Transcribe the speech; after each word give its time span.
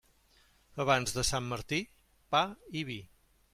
Abans 0.85 1.13
de 1.17 1.25
Sant 1.29 1.51
Martí, 1.53 1.81
pa 2.35 2.43
i 2.83 2.87
vi. 2.91 3.01